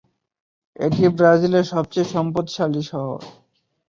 এটি 0.79 1.03
ব্রাজিলের 1.11 1.65
সবচেয়ে 1.73 2.11
সম্পদশালী 2.13 2.81
শহর। 2.91 3.19